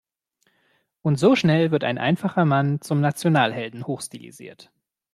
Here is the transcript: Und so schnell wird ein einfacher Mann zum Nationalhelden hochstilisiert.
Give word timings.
Und 1.03 1.17
so 1.19 1.35
schnell 1.35 1.69
wird 1.69 1.83
ein 1.83 1.99
einfacher 1.99 2.43
Mann 2.43 2.81
zum 2.81 3.01
Nationalhelden 3.01 3.85
hochstilisiert. 3.85 4.71